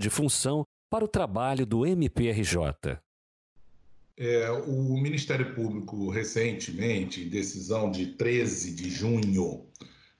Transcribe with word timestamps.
de 0.00 0.10
função 0.10 0.64
para 0.90 1.04
o 1.04 1.08
trabalho 1.08 1.66
do 1.66 1.86
MPRJ. 1.86 2.98
É, 4.16 4.50
o 4.50 5.00
Ministério 5.00 5.54
Público, 5.54 6.10
recentemente, 6.10 7.22
em 7.22 7.28
decisão 7.28 7.88
de 7.88 8.06
13 8.06 8.74
de 8.74 8.90
junho, 8.90 9.64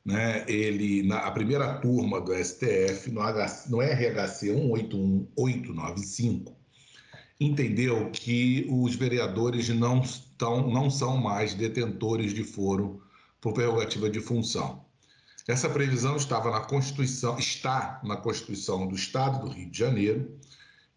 né, 0.05 0.45
ele, 0.47 1.03
na 1.03 1.19
a 1.19 1.33
primeira 1.33 1.81
turma 1.81 2.21
do 2.21 2.33
STF, 2.33 3.11
no, 3.11 3.21
H, 3.21 3.65
no 3.69 3.81
RHC 3.81 4.53
181895, 4.53 6.57
entendeu 7.41 8.09
que 8.11 8.69
os 8.71 8.95
vereadores 8.95 9.69
não, 9.69 10.01
estão, 10.01 10.71
não 10.71 10.89
são 10.89 11.17
mais 11.17 11.55
detentores 11.55 12.33
de 12.33 12.45
foro 12.45 13.03
por 13.41 13.53
prerrogativa 13.53 14.09
de 14.09 14.21
função. 14.21 14.87
Essa 15.49 15.71
previsão 15.71 16.15
estava 16.15 16.51
na 16.51 16.61
Constituição, 16.61 17.39
está 17.39 18.01
na 18.05 18.19
Constituição 18.19 18.87
do 18.87 18.95
Estado 18.95 19.47
do 19.47 19.51
Rio 19.51 19.71
de 19.71 19.79
Janeiro, 19.79 20.39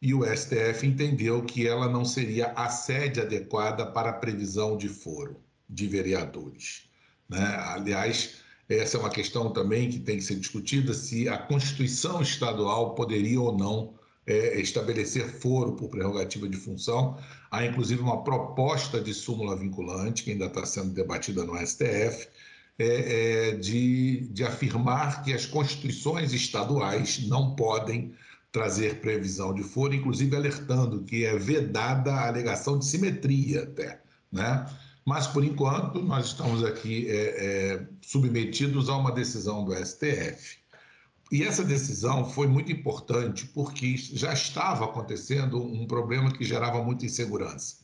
e 0.02 0.14
o 0.14 0.26
STF 0.26 0.86
entendeu 0.86 1.42
que 1.44 1.66
ela 1.66 1.88
não 1.88 2.04
seria 2.04 2.52
a 2.54 2.68
sede 2.68 3.22
adequada 3.22 3.86
para 3.86 4.10
a 4.10 4.14
previsão 4.14 4.76
de 4.76 4.90
foro 4.90 5.40
de 5.70 5.88
vereadores. 5.88 6.90
Né? 7.30 7.40
Aliás, 7.40 8.42
essa 8.68 8.98
é 8.98 9.00
uma 9.00 9.10
questão 9.10 9.54
também 9.54 9.90
que 9.90 10.00
tem 10.00 10.18
que 10.18 10.24
ser 10.24 10.36
discutida: 10.36 10.94
se 10.94 11.30
a 11.30 11.38
Constituição 11.38 12.22
estadual 12.22 12.94
poderia 12.94 13.40
ou 13.40 13.58
não 13.58 13.94
é, 14.28 14.60
estabelecer 14.60 15.28
foro 15.28 15.74
por 15.74 15.90
prerrogativa 15.90 16.48
de 16.48 16.58
função. 16.58 17.18
Há 17.50 17.66
inclusive 17.66 18.02
uma 18.02 18.24
proposta 18.24 19.00
de 19.00 19.14
súmula 19.14 19.56
vinculante, 19.56 20.24
que 20.24 20.32
ainda 20.32 20.46
está 20.46 20.66
sendo 20.66 20.94
debatida 20.94 21.44
no 21.44 21.56
STF, 21.66 22.28
é, 22.82 23.50
é, 23.50 23.56
de, 23.56 24.28
de 24.32 24.44
afirmar 24.44 25.24
que 25.24 25.34
as 25.34 25.46
constituições 25.46 26.34
estaduais 26.34 27.28
não 27.28 27.56
podem 27.56 28.14
trazer 28.52 29.00
previsão 29.00 29.54
de 29.54 29.64
foro, 29.64 29.94
inclusive 29.94 30.36
alertando 30.36 31.04
que 31.04 31.24
é 31.24 31.38
vedada 31.38 32.12
a 32.14 32.28
alegação 32.28 32.78
de 32.78 32.86
simetria 32.86 33.64
até, 33.64 34.02
né? 34.32 34.66
Mas, 35.06 35.26
por 35.26 35.44
enquanto, 35.44 36.02
nós 36.02 36.28
estamos 36.28 36.64
aqui 36.64 37.10
é, 37.10 37.14
é, 37.14 37.88
submetidos 38.02 38.88
a 38.88 38.96
uma 38.96 39.12
decisão 39.12 39.66
do 39.66 39.74
STF. 39.74 40.60
E 41.32 41.44
essa 41.44 41.64
decisão 41.64 42.30
foi 42.30 42.46
muito 42.46 42.72
importante 42.72 43.48
porque 43.48 43.96
já 43.98 44.34
estava 44.34 44.86
acontecendo 44.86 45.64
um 45.64 45.88
problema 45.88 46.32
que 46.32 46.44
gerava 46.44 46.84
muita 46.84 47.06
insegurança. 47.06 47.78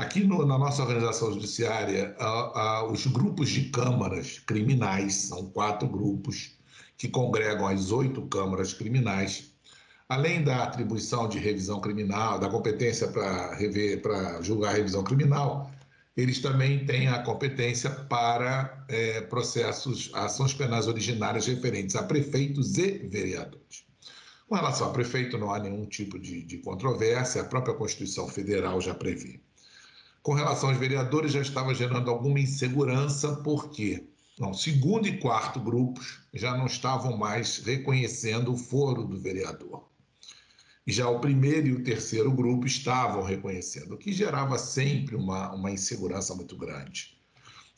Aqui 0.00 0.24
no, 0.24 0.46
na 0.46 0.56
nossa 0.56 0.80
organização 0.80 1.30
judiciária, 1.30 2.16
a, 2.18 2.26
a, 2.26 2.90
os 2.90 3.06
grupos 3.06 3.50
de 3.50 3.68
câmaras 3.68 4.38
criminais, 4.38 5.14
são 5.14 5.44
quatro 5.50 5.86
grupos 5.86 6.56
que 6.96 7.06
congregam 7.06 7.66
as 7.66 7.92
oito 7.92 8.26
câmaras 8.28 8.72
criminais, 8.72 9.52
além 10.08 10.42
da 10.42 10.64
atribuição 10.64 11.28
de 11.28 11.38
revisão 11.38 11.82
criminal, 11.82 12.38
da 12.38 12.48
competência 12.48 13.08
para 13.08 13.54
rever, 13.54 14.00
para 14.00 14.40
julgar 14.40 14.70
a 14.70 14.76
revisão 14.78 15.04
criminal, 15.04 15.70
eles 16.16 16.40
também 16.40 16.86
têm 16.86 17.08
a 17.08 17.22
competência 17.22 17.90
para 17.90 18.82
é, 18.88 19.20
processos, 19.20 20.10
ações 20.14 20.54
penais 20.54 20.88
originárias 20.88 21.46
referentes 21.46 21.94
a 21.94 22.02
prefeitos 22.04 22.78
e 22.78 23.06
vereadores. 23.06 23.84
Com 24.48 24.54
relação 24.54 24.88
a 24.88 24.92
prefeito, 24.92 25.36
não 25.36 25.52
há 25.52 25.58
nenhum 25.58 25.84
tipo 25.84 26.18
de, 26.18 26.40
de 26.42 26.56
controvérsia, 26.56 27.42
a 27.42 27.44
própria 27.44 27.74
Constituição 27.74 28.26
Federal 28.26 28.80
já 28.80 28.94
prevê. 28.94 29.40
Com 30.22 30.34
relação 30.34 30.68
aos 30.68 30.78
vereadores, 30.78 31.32
já 31.32 31.40
estava 31.40 31.74
gerando 31.74 32.10
alguma 32.10 32.38
insegurança, 32.38 33.36
porque 33.36 34.06
não, 34.38 34.54
segundo 34.54 35.06
e 35.06 35.18
quarto 35.18 35.60
grupos 35.60 36.20
já 36.32 36.56
não 36.56 36.66
estavam 36.66 37.16
mais 37.16 37.58
reconhecendo 37.58 38.52
o 38.52 38.56
foro 38.56 39.04
do 39.04 39.18
vereador. 39.18 39.88
Já 40.86 41.08
o 41.08 41.20
primeiro 41.20 41.68
e 41.68 41.72
o 41.72 41.84
terceiro 41.84 42.32
grupo 42.32 42.66
estavam 42.66 43.22
reconhecendo, 43.22 43.94
o 43.94 43.98
que 43.98 44.12
gerava 44.12 44.58
sempre 44.58 45.14
uma, 45.14 45.52
uma 45.54 45.70
insegurança 45.70 46.34
muito 46.34 46.56
grande. 46.56 47.18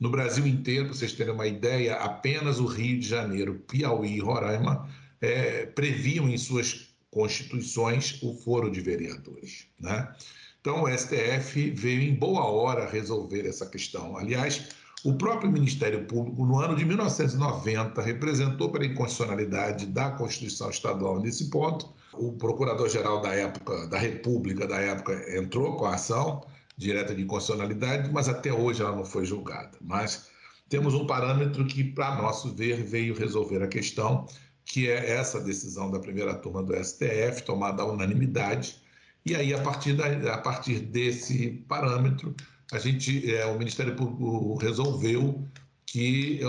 No 0.00 0.10
Brasil 0.10 0.46
inteiro, 0.46 0.86
para 0.86 0.94
vocês 0.94 1.12
terem 1.12 1.34
uma 1.34 1.46
ideia, 1.46 1.96
apenas 1.96 2.58
o 2.58 2.66
Rio 2.66 2.98
de 2.98 3.08
Janeiro, 3.08 3.60
Piauí 3.68 4.16
e 4.16 4.20
Roraima 4.20 4.88
é, 5.20 5.66
previam 5.66 6.28
em 6.28 6.38
suas 6.38 6.94
constituições 7.10 8.22
o 8.22 8.34
foro 8.34 8.70
de 8.70 8.80
vereadores. 8.80 9.66
Né? 9.78 10.12
Então, 10.62 10.84
o 10.84 10.88
STF 10.96 11.70
veio 11.72 12.02
em 12.02 12.14
boa 12.14 12.44
hora 12.44 12.88
resolver 12.88 13.44
essa 13.48 13.66
questão. 13.66 14.16
Aliás, 14.16 14.68
o 15.04 15.14
próprio 15.14 15.50
Ministério 15.50 16.04
Público, 16.04 16.46
no 16.46 16.60
ano 16.60 16.76
de 16.76 16.84
1990, 16.84 18.00
representou 18.00 18.70
pela 18.70 18.86
inconstitucionalidade 18.86 19.86
da 19.86 20.12
Constituição 20.12 20.70
Estadual 20.70 21.20
nesse 21.20 21.50
ponto. 21.50 21.92
O 22.12 22.30
procurador-geral 22.34 23.20
da 23.20 23.34
época, 23.34 23.88
da 23.88 23.98
República 23.98 24.64
da 24.64 24.76
época, 24.76 25.36
entrou 25.36 25.76
com 25.76 25.86
a 25.86 25.94
ação 25.94 26.46
direta 26.76 27.12
de 27.12 27.22
inconstitucionalidade, 27.22 28.12
mas 28.12 28.28
até 28.28 28.52
hoje 28.52 28.82
ela 28.82 28.94
não 28.94 29.04
foi 29.04 29.24
julgada. 29.24 29.76
Mas 29.80 30.28
temos 30.68 30.94
um 30.94 31.08
parâmetro 31.08 31.66
que, 31.66 31.82
para 31.82 32.22
nosso 32.22 32.54
ver, 32.54 32.84
veio 32.84 33.18
resolver 33.18 33.64
a 33.64 33.66
questão, 33.66 34.28
que 34.64 34.88
é 34.88 35.10
essa 35.10 35.40
decisão 35.40 35.90
da 35.90 35.98
primeira 35.98 36.34
turma 36.34 36.62
do 36.62 36.72
STF, 36.72 37.42
tomada 37.44 37.82
à 37.82 37.86
unanimidade. 37.86 38.80
E 39.24 39.34
aí, 39.36 39.54
a 39.54 39.60
partir, 39.62 39.94
da, 39.94 40.34
a 40.34 40.38
partir 40.38 40.80
desse 40.80 41.64
parâmetro, 41.68 42.34
a 42.72 42.78
gente, 42.78 43.32
é, 43.32 43.46
o 43.46 43.58
Ministério 43.58 43.94
Público 43.94 44.56
resolveu 44.56 45.46
que 45.86 46.40
é, 46.42 46.46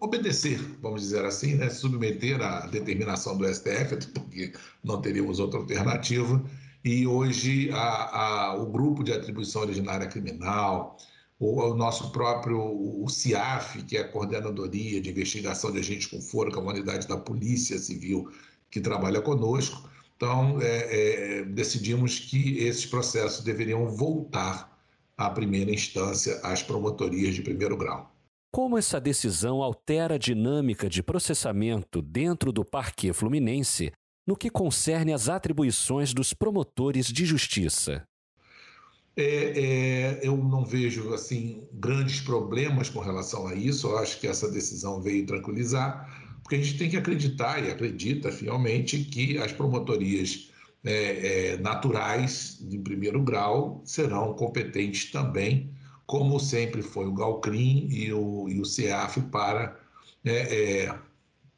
obedecer, 0.00 0.58
vamos 0.80 1.02
dizer 1.02 1.24
assim, 1.24 1.54
né, 1.54 1.68
submeter 1.70 2.40
à 2.40 2.66
determinação 2.66 3.36
do 3.36 3.46
STF, 3.52 3.96
porque 4.14 4.52
não 4.84 5.00
teríamos 5.00 5.40
outra 5.40 5.58
alternativa. 5.58 6.42
E 6.84 7.06
hoje 7.06 7.70
a, 7.72 7.78
a, 7.78 8.54
o 8.54 8.66
grupo 8.66 9.02
de 9.02 9.12
atribuição 9.12 9.62
originária 9.62 10.06
criminal, 10.06 10.96
o, 11.38 11.60
o 11.62 11.74
nosso 11.74 12.10
próprio 12.12 12.60
o 12.60 13.08
CIAF, 13.08 13.82
que 13.84 13.96
é 13.96 14.00
a 14.00 14.08
Coordenadoria 14.08 15.00
de 15.00 15.10
Investigação 15.10 15.72
de 15.72 15.78
Agentes 15.78 16.06
com 16.06 16.20
Foro, 16.20 16.52
que 16.52 16.58
é 16.58 16.62
uma 16.62 16.72
unidade 16.72 17.08
da 17.08 17.16
Polícia 17.16 17.78
Civil 17.78 18.30
que 18.70 18.80
trabalha 18.80 19.20
conosco, 19.20 19.88
então 20.18 20.60
é, 20.60 21.38
é, 21.38 21.44
decidimos 21.44 22.18
que 22.18 22.58
esses 22.58 22.84
processos 22.84 23.44
deveriam 23.44 23.86
voltar 23.86 24.76
à 25.16 25.30
primeira 25.30 25.70
instância, 25.70 26.40
às 26.42 26.60
promotorias 26.60 27.36
de 27.36 27.42
primeiro 27.42 27.76
grau. 27.76 28.12
Como 28.52 28.76
essa 28.76 29.00
decisão 29.00 29.62
altera 29.62 30.16
a 30.16 30.18
dinâmica 30.18 30.88
de 30.88 31.04
processamento 31.04 32.02
dentro 32.02 32.50
do 32.50 32.64
Parque 32.64 33.12
Fluminense 33.12 33.92
no 34.26 34.36
que 34.36 34.50
concerne 34.50 35.12
às 35.12 35.28
atribuições 35.28 36.12
dos 36.12 36.32
promotores 36.34 37.06
de 37.06 37.24
justiça? 37.24 38.02
É, 39.16 39.22
é, 39.24 40.20
eu 40.26 40.36
não 40.36 40.64
vejo 40.64 41.14
assim 41.14 41.62
grandes 41.72 42.20
problemas 42.20 42.90
com 42.90 42.98
relação 42.98 43.46
a 43.46 43.54
isso. 43.54 43.86
Eu 43.86 43.98
acho 43.98 44.18
que 44.18 44.26
essa 44.26 44.50
decisão 44.50 45.00
veio 45.00 45.26
tranquilizar, 45.26 46.27
porque 46.48 46.56
a 46.56 46.62
gente 46.62 46.78
tem 46.78 46.88
que 46.88 46.96
acreditar 46.96 47.62
e 47.62 47.70
acredita 47.70 48.32
fielmente 48.32 49.04
que 49.04 49.36
as 49.36 49.52
promotorias 49.52 50.50
é, 50.82 51.50
é, 51.52 51.56
naturais 51.58 52.56
de 52.62 52.78
primeiro 52.78 53.22
grau 53.22 53.82
serão 53.84 54.32
competentes 54.32 55.12
também, 55.12 55.70
como 56.06 56.40
sempre 56.40 56.80
foi 56.80 57.04
o 57.04 57.12
Galcrim 57.12 57.88
e 57.90 58.10
o, 58.14 58.48
e 58.48 58.58
o 58.58 58.64
CEAF 58.64 59.20
para 59.30 59.78
é, 60.24 60.86
é, 60.86 60.98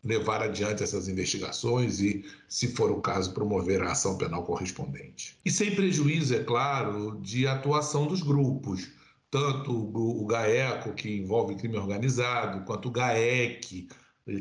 levar 0.03 0.43
adiante 0.43 0.83
essas 0.83 1.07
investigações 1.07 2.01
e, 2.01 2.25
se 2.49 2.75
for 2.75 2.91
o 2.91 3.01
caso, 3.01 3.33
promover 3.33 3.83
a 3.83 3.93
ação 3.93 4.19
penal 4.19 4.43
correspondente. 4.43 5.39
E 5.45 5.53
sem 5.53 5.73
prejuízo, 5.73 6.35
é 6.35 6.43
claro, 6.43 7.17
de 7.23 7.47
atuação 7.47 8.09
dos 8.09 8.23
grupos, 8.23 8.91
tanto 9.31 9.73
o 9.73 10.27
GAECO, 10.27 10.95
que 10.95 11.19
envolve 11.19 11.55
crime 11.55 11.77
organizado, 11.77 12.65
quanto 12.65 12.89
o 12.89 12.91
GAEC, 12.91 13.87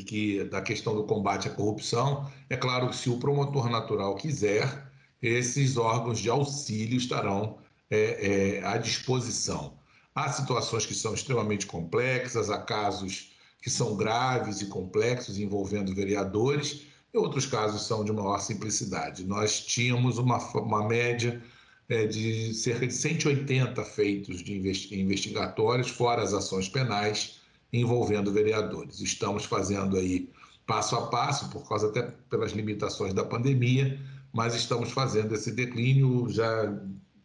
que 0.05 0.43
da 0.45 0.61
questão 0.61 0.95
do 0.95 1.03
combate 1.03 1.47
à 1.47 1.51
corrupção. 1.51 2.29
É 2.49 2.57
claro 2.57 2.89
que 2.89 2.95
se 2.95 3.09
o 3.09 3.17
promotor 3.17 3.69
natural 3.69 4.15
quiser, 4.15 4.89
esses 5.21 5.77
órgãos 5.77 6.19
de 6.19 6.29
auxílio 6.29 6.97
estarão 6.97 7.57
é, 7.89 8.57
é, 8.59 8.65
à 8.65 8.77
disposição. 8.77 9.77
Há 10.13 10.31
situações 10.31 10.85
que 10.85 10.93
são 10.93 11.13
extremamente 11.13 11.65
complexas, 11.65 12.49
há 12.49 12.59
casos 12.59 13.31
que 13.61 13.69
são 13.69 13.95
graves 13.95 14.61
e 14.61 14.67
complexos 14.67 15.37
envolvendo 15.37 15.93
vereadores, 15.93 16.87
e 17.13 17.17
outros 17.17 17.45
casos 17.45 17.85
são 17.87 18.05
de 18.05 18.11
maior 18.11 18.39
simplicidade. 18.39 19.25
Nós 19.25 19.65
tínhamos 19.65 20.17
uma, 20.17 20.37
uma 20.55 20.87
média 20.87 21.41
é, 21.89 22.05
de 22.05 22.53
cerca 22.53 22.85
de 22.85 22.93
180 22.93 23.83
feitos 23.83 24.43
de 24.43 24.55
investigatórios, 24.93 25.89
fora 25.89 26.21
as 26.21 26.33
ações 26.33 26.69
penais, 26.69 27.38
envolvendo 27.71 28.31
vereadores. 28.31 28.99
Estamos 28.99 29.45
fazendo 29.45 29.97
aí 29.97 30.29
passo 30.65 30.95
a 30.95 31.07
passo, 31.07 31.49
por 31.49 31.67
causa 31.67 31.87
até 31.87 32.03
pelas 32.29 32.51
limitações 32.51 33.13
da 33.13 33.23
pandemia, 33.23 33.99
mas 34.31 34.53
estamos 34.53 34.91
fazendo 34.91 35.33
esse 35.33 35.51
declínio, 35.51 36.29
já 36.29 36.77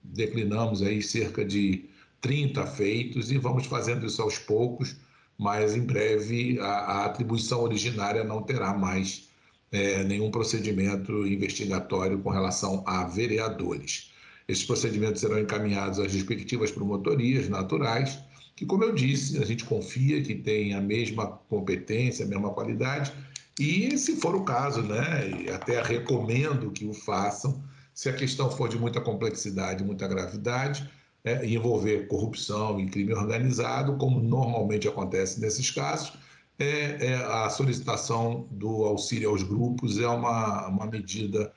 declinamos 0.02 0.82
aí 0.82 1.02
cerca 1.02 1.44
de 1.44 1.88
30 2.20 2.66
feitos 2.66 3.30
e 3.30 3.36
vamos 3.36 3.66
fazendo 3.66 4.06
isso 4.06 4.22
aos 4.22 4.38
poucos, 4.38 4.96
mas 5.36 5.76
em 5.76 5.82
breve 5.82 6.58
a, 6.60 6.66
a 6.66 7.04
atribuição 7.04 7.62
originária 7.62 8.24
não 8.24 8.42
terá 8.42 8.72
mais 8.72 9.28
é, 9.70 10.04
nenhum 10.04 10.30
procedimento 10.30 11.26
investigatório 11.26 12.18
com 12.20 12.30
relação 12.30 12.82
a 12.86 13.04
vereadores. 13.04 14.10
Esses 14.46 14.64
procedimentos 14.64 15.20
serão 15.20 15.38
encaminhados 15.38 15.98
às 15.98 16.12
respectivas 16.12 16.70
promotorias 16.70 17.48
naturais, 17.48 18.18
que, 18.56 18.64
como 18.64 18.84
eu 18.84 18.94
disse, 18.94 19.42
a 19.42 19.44
gente 19.44 19.64
confia 19.64 20.22
que 20.22 20.34
tem 20.34 20.74
a 20.74 20.80
mesma 20.80 21.26
competência, 21.48 22.24
a 22.24 22.28
mesma 22.28 22.50
qualidade, 22.50 23.12
e, 23.58 23.96
se 23.98 24.16
for 24.16 24.34
o 24.34 24.44
caso, 24.44 24.82
né, 24.82 25.48
até 25.54 25.80
recomendo 25.80 26.70
que 26.70 26.86
o 26.86 26.92
façam, 26.92 27.62
se 27.92 28.08
a 28.08 28.12
questão 28.12 28.50
for 28.50 28.68
de 28.68 28.78
muita 28.78 29.00
complexidade, 29.00 29.84
muita 29.84 30.08
gravidade, 30.08 30.90
é, 31.24 31.46
envolver 31.46 32.08
corrupção 32.08 32.78
e 32.80 32.86
crime 32.86 33.14
organizado, 33.14 33.96
como 33.96 34.20
normalmente 34.20 34.88
acontece 34.88 35.40
nesses 35.40 35.70
casos, 35.70 36.12
é, 36.58 37.06
é, 37.06 37.14
a 37.14 37.48
solicitação 37.50 38.46
do 38.50 38.84
auxílio 38.84 39.30
aos 39.30 39.42
grupos 39.42 39.98
é 39.98 40.06
uma, 40.06 40.68
uma 40.68 40.86
medida 40.86 41.52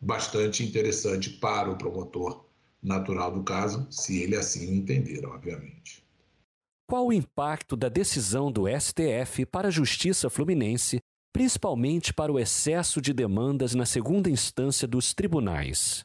bastante 0.00 0.64
interessante 0.64 1.30
para 1.30 1.70
o 1.70 1.76
promotor 1.76 2.44
natural 2.82 3.30
do 3.32 3.42
caso, 3.44 3.86
se 3.90 4.22
ele 4.22 4.36
assim 4.36 4.76
entender, 4.76 5.24
obviamente. 5.24 6.01
Qual 6.92 7.06
o 7.06 7.12
impacto 7.14 7.74
da 7.74 7.88
decisão 7.88 8.52
do 8.52 8.64
STF 8.68 9.46
para 9.46 9.68
a 9.68 9.70
Justiça 9.70 10.28
Fluminense, 10.28 10.98
principalmente 11.32 12.12
para 12.12 12.30
o 12.30 12.38
excesso 12.38 13.00
de 13.00 13.14
demandas 13.14 13.74
na 13.74 13.86
segunda 13.86 14.28
instância 14.28 14.86
dos 14.86 15.14
tribunais? 15.14 16.04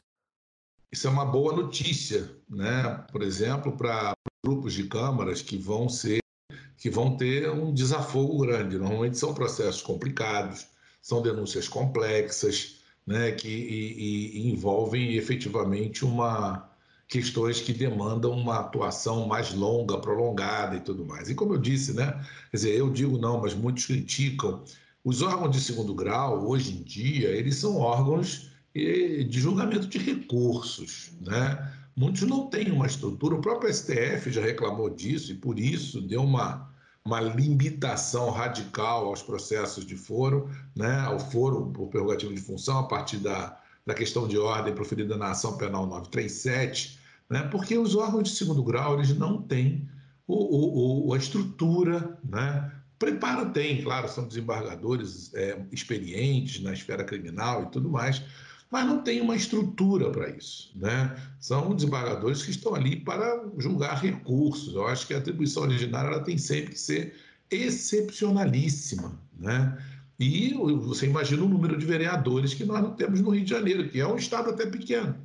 Isso 0.90 1.06
é 1.06 1.10
uma 1.10 1.26
boa 1.26 1.54
notícia, 1.54 2.34
né? 2.48 3.04
Por 3.12 3.20
exemplo, 3.20 3.76
para 3.76 4.14
grupos 4.42 4.72
de 4.72 4.84
câmaras 4.84 5.42
que 5.42 5.58
vão 5.58 5.90
ser 5.90 6.20
que 6.78 6.88
vão 6.88 7.18
ter 7.18 7.50
um 7.50 7.70
desafogo 7.70 8.38
grande. 8.38 8.78
Normalmente 8.78 9.18
são 9.18 9.34
processos 9.34 9.82
complicados, 9.82 10.68
são 11.02 11.20
denúncias 11.20 11.68
complexas, 11.68 12.80
né, 13.06 13.32
que 13.32 13.46
e, 13.46 14.38
e 14.38 14.50
envolvem 14.52 15.16
efetivamente 15.16 16.02
uma 16.02 16.66
questões 17.08 17.60
que 17.60 17.72
demandam 17.72 18.32
uma 18.32 18.60
atuação 18.60 19.26
mais 19.26 19.54
longa, 19.54 19.98
prolongada 19.98 20.76
e 20.76 20.80
tudo 20.80 21.06
mais. 21.06 21.30
E 21.30 21.34
como 21.34 21.54
eu 21.54 21.58
disse, 21.58 21.94
né, 21.94 22.12
quer 22.50 22.56
dizer, 22.58 22.76
eu 22.76 22.90
digo 22.90 23.16
não, 23.18 23.40
mas 23.40 23.54
muitos 23.54 23.86
criticam. 23.86 24.62
Os 25.02 25.22
órgãos 25.22 25.50
de 25.50 25.60
segundo 25.60 25.94
grau, 25.94 26.46
hoje 26.46 26.72
em 26.72 26.82
dia, 26.82 27.28
eles 27.28 27.56
são 27.56 27.78
órgãos 27.78 28.50
eh, 28.74 29.24
de 29.24 29.40
julgamento 29.40 29.86
de 29.86 29.98
recursos, 29.98 31.12
né? 31.24 31.72
Muitos 31.96 32.22
não 32.22 32.46
têm 32.46 32.70
uma 32.70 32.86
estrutura, 32.86 33.34
o 33.34 33.40
próprio 33.40 33.72
STF 33.74 34.30
já 34.30 34.40
reclamou 34.42 34.88
disso 34.88 35.32
e 35.32 35.34
por 35.34 35.58
isso 35.58 36.00
deu 36.00 36.22
uma, 36.22 36.70
uma 37.04 37.20
limitação 37.20 38.30
radical 38.30 39.06
aos 39.06 39.20
processos 39.20 39.84
de 39.84 39.96
foro, 39.96 40.48
né, 40.76 41.00
ao 41.00 41.18
foro 41.18 41.72
por 41.72 41.88
prerrogativa 41.88 42.32
de 42.32 42.40
função, 42.40 42.78
a 42.78 42.84
partir 42.84 43.16
da, 43.16 43.57
da 43.88 43.94
questão 43.94 44.28
de 44.28 44.36
ordem 44.36 44.74
proferida 44.74 45.16
na 45.16 45.30
ação 45.30 45.56
penal 45.56 45.86
937, 45.86 46.98
né, 47.30 47.48
porque 47.50 47.78
os 47.78 47.96
órgãos 47.96 48.24
de 48.24 48.36
segundo 48.36 48.62
grau 48.62 48.96
eles 48.96 49.16
não 49.16 49.40
têm 49.40 49.88
o, 50.26 51.08
o, 51.08 51.14
a 51.14 51.16
estrutura, 51.16 52.18
né, 52.22 52.70
preparo 52.98 53.48
tem, 53.48 53.82
claro, 53.82 54.06
são 54.06 54.28
desembargadores 54.28 55.32
é, 55.32 55.58
experientes 55.72 56.62
na 56.62 56.74
esfera 56.74 57.02
criminal 57.02 57.62
e 57.62 57.66
tudo 57.70 57.88
mais, 57.88 58.22
mas 58.70 58.84
não 58.84 59.00
tem 59.02 59.22
uma 59.22 59.34
estrutura 59.34 60.10
para 60.10 60.28
isso. 60.28 60.70
Né? 60.76 61.16
São 61.40 61.74
desembargadores 61.74 62.42
que 62.42 62.50
estão 62.50 62.74
ali 62.74 62.96
para 62.96 63.42
julgar 63.56 64.02
recursos. 64.02 64.74
Eu 64.74 64.86
acho 64.86 65.06
que 65.06 65.14
a 65.14 65.18
atribuição 65.18 65.62
originária 65.62 66.08
ela 66.08 66.22
tem 66.22 66.36
sempre 66.36 66.72
que 66.72 66.78
ser 66.78 67.14
excepcionalíssima. 67.50 69.18
Né? 69.38 69.78
E 70.18 70.52
você 70.52 71.06
imagina 71.06 71.44
o 71.44 71.48
número 71.48 71.78
de 71.78 71.86
vereadores 71.86 72.52
que 72.52 72.64
nós 72.64 72.82
não 72.82 72.94
temos 72.94 73.20
no 73.20 73.30
Rio 73.30 73.44
de 73.44 73.50
Janeiro, 73.50 73.88
que 73.88 74.00
é 74.00 74.06
um 74.06 74.16
estado 74.16 74.50
até 74.50 74.66
pequeno. 74.66 75.16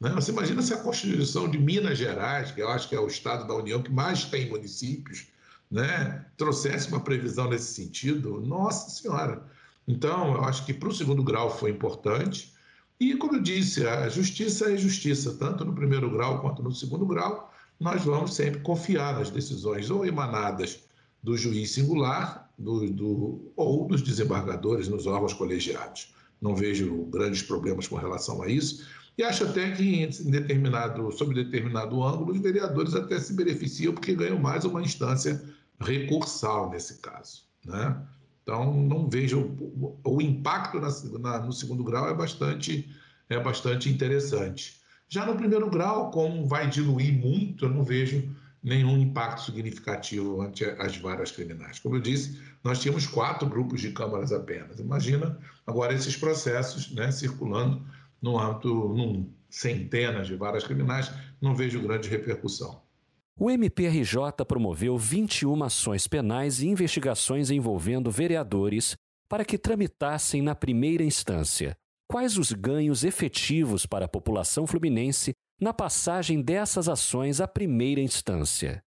Né? 0.00 0.10
Você 0.10 0.32
imagina 0.32 0.60
se 0.62 0.74
a 0.74 0.78
Constituição 0.78 1.48
de 1.48 1.58
Minas 1.58 1.96
Gerais, 1.96 2.50
que 2.50 2.60
eu 2.60 2.68
acho 2.68 2.88
que 2.88 2.96
é 2.96 3.00
o 3.00 3.06
estado 3.06 3.46
da 3.46 3.54
União 3.54 3.80
que 3.80 3.92
mais 3.92 4.24
tem 4.24 4.48
municípios, 4.48 5.28
né, 5.70 6.26
trouxesse 6.36 6.88
uma 6.88 7.00
previsão 7.00 7.48
nesse 7.48 7.72
sentido, 7.72 8.40
nossa 8.40 8.90
senhora. 8.90 9.46
Então, 9.86 10.34
eu 10.34 10.44
acho 10.44 10.66
que 10.66 10.74
para 10.74 10.88
o 10.88 10.94
segundo 10.94 11.22
grau 11.22 11.56
foi 11.56 11.70
importante, 11.70 12.52
e, 13.00 13.16
como 13.16 13.36
eu 13.36 13.42
disse, 13.42 13.86
a 13.86 14.08
justiça 14.08 14.72
é 14.72 14.76
justiça, 14.76 15.34
tanto 15.34 15.64
no 15.64 15.74
primeiro 15.74 16.10
grau 16.10 16.40
quanto 16.40 16.62
no 16.62 16.72
segundo 16.72 17.04
grau. 17.04 17.52
Nós 17.80 18.04
vamos 18.04 18.34
sempre 18.34 18.60
confiar 18.60 19.18
nas 19.18 19.28
decisões 19.28 19.90
ou 19.90 20.06
emanadas 20.06 20.84
do 21.22 21.36
juiz 21.36 21.70
singular 21.70 22.50
do, 22.58 22.90
do, 22.90 23.52
ou 23.56 23.86
dos 23.86 24.02
desembargadores 24.02 24.88
nos 24.88 25.06
órgãos 25.06 25.32
colegiados. 25.32 26.14
Não 26.40 26.54
vejo 26.54 27.04
grandes 27.04 27.42
problemas 27.42 27.86
com 27.86 27.96
relação 27.96 28.42
a 28.42 28.48
isso. 28.48 28.86
E 29.16 29.22
acho 29.22 29.44
até 29.44 29.70
que, 29.72 30.02
em 30.02 30.30
determinado, 30.30 31.12
sob 31.12 31.34
determinado 31.34 32.02
ângulo, 32.02 32.32
os 32.32 32.40
vereadores 32.40 32.94
até 32.94 33.20
se 33.20 33.34
beneficiam 33.34 33.92
porque 33.92 34.14
ganham 34.14 34.38
mais 34.38 34.64
uma 34.64 34.82
instância 34.82 35.42
recursal 35.80 36.70
nesse 36.70 36.98
caso. 37.00 37.42
Né? 37.64 37.96
Então, 38.42 38.74
não 38.74 39.08
vejo 39.08 39.56
o, 40.02 40.20
impacto 40.20 40.80
na, 40.80 40.88
na, 41.18 41.46
no 41.46 41.52
segundo 41.52 41.84
grau 41.84 42.08
é 42.08 42.14
bastante, 42.14 42.88
é 43.28 43.38
bastante 43.38 43.88
interessante. 43.88 44.80
Já 45.08 45.26
no 45.26 45.36
primeiro 45.36 45.68
grau, 45.68 46.10
como 46.10 46.46
vai 46.46 46.68
diluir 46.68 47.12
muito, 47.12 47.66
eu 47.66 47.68
não 47.68 47.84
vejo 47.84 48.34
nenhum 48.62 48.96
impacto 48.98 49.42
significativo 49.42 50.40
ante 50.40 50.64
as 50.64 50.96
varas 50.96 51.32
criminais. 51.32 51.78
Como 51.80 51.96
eu 51.96 52.00
disse, 52.00 52.40
nós 52.62 52.80
tínhamos 52.80 53.06
quatro 53.06 53.48
grupos 53.48 53.80
de 53.80 53.90
câmaras 53.90 54.32
apenas. 54.32 54.78
Imagina 54.78 55.38
agora 55.66 55.92
esses 55.94 56.16
processos 56.16 56.92
né, 56.92 57.10
circulando 57.10 57.84
no 58.20 58.38
âmbito, 58.38 58.68
num 58.68 59.28
centenas 59.50 60.28
de 60.28 60.36
varas 60.36 60.64
criminais, 60.64 61.12
não 61.40 61.54
vejo 61.54 61.82
grande 61.82 62.08
repercussão. 62.08 62.80
O 63.38 63.50
MPRJ 63.50 64.44
promoveu 64.46 64.96
21 64.96 65.64
ações 65.64 66.06
penais 66.06 66.60
e 66.60 66.68
investigações 66.68 67.50
envolvendo 67.50 68.10
vereadores 68.10 68.94
para 69.28 69.44
que 69.44 69.58
tramitassem 69.58 70.40
na 70.40 70.54
primeira 70.54 71.02
instância. 71.02 71.76
Quais 72.08 72.36
os 72.36 72.52
ganhos 72.52 73.04
efetivos 73.04 73.86
para 73.86 74.04
a 74.04 74.08
população 74.08 74.66
fluminense 74.66 75.32
na 75.62 75.72
passagem 75.72 76.42
dessas 76.42 76.88
ações 76.88 77.40
à 77.40 77.46
primeira 77.46 78.00
instância? 78.00 78.82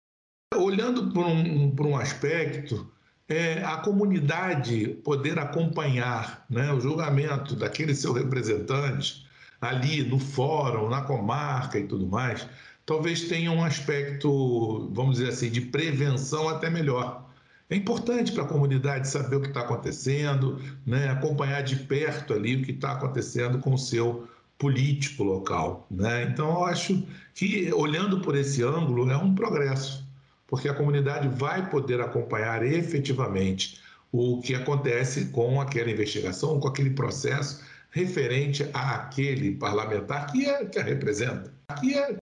Olhando 0.54 1.10
por 1.14 1.26
um, 1.26 1.72
por 1.72 1.86
um 1.86 1.98
aspecto, 1.98 2.92
é, 3.30 3.64
a 3.64 3.78
comunidade 3.78 4.88
poder 5.02 5.40
acompanhar 5.40 6.46
né, 6.50 6.74
o 6.74 6.82
julgamento 6.82 7.56
daquele 7.56 7.96
seu 7.96 8.12
representante 8.12 9.26
ali 9.62 10.04
no 10.04 10.20
fórum, 10.20 10.90
na 10.90 11.02
comarca 11.02 11.80
e 11.80 11.88
tudo 11.88 12.06
mais, 12.06 12.46
talvez 12.86 13.24
tenha 13.30 13.54
um 13.54 13.64
aspecto, 13.64 14.92
vamos 14.94 15.18
dizer 15.18 15.30
assim, 15.30 15.50
de 15.50 15.62
prevenção 15.62 16.50
até 16.50 16.70
melhor. 16.70 17.26
É 17.70 17.76
importante 17.78 18.34
para 18.34 18.44
a 18.44 18.48
comunidade 18.48 19.08
saber 19.08 19.38
o 19.38 19.42
que 19.42 19.48
está 19.48 19.62
acontecendo, 19.62 20.62
né? 20.86 21.10
acompanhar 21.10 21.64
de 21.64 21.78
perto 21.78 22.34
ali 22.34 22.58
o 22.58 22.64
que 22.64 22.72
está 22.72 22.92
acontecendo 22.92 23.60
com 23.60 23.74
o 23.74 23.78
seu 23.78 24.28
político 24.58 25.24
local. 25.24 25.88
Né? 25.90 26.24
Então, 26.24 26.50
eu 26.50 26.66
acho 26.66 27.08
que, 27.34 27.72
olhando 27.74 28.22
por 28.22 28.36
esse 28.36 28.64
ângulo, 28.64 29.10
é 29.10 29.18
um 29.18 29.36
progresso, 29.36 30.08
porque 30.48 30.70
a 30.70 30.74
comunidade 30.74 31.28
vai 31.28 31.70
poder 31.70 32.02
acompanhar 32.02 32.66
efetivamente 32.66 33.80
o 34.12 34.42
que 34.42 34.56
acontece 34.56 35.26
com 35.26 35.60
aquela 35.60 35.92
investigação, 35.92 36.60
com 36.60 36.68
aquele 36.68 36.92
processo 36.92 37.62
referente 37.92 38.64
àquele 38.74 39.56
parlamentar 39.56 40.32
que, 40.32 40.46
é, 40.46 40.66
que 40.66 40.80
a 40.80 40.84
representa. 40.84 41.54
É 41.70 42.25